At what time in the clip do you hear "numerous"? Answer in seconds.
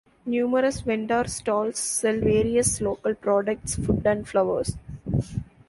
0.25-0.79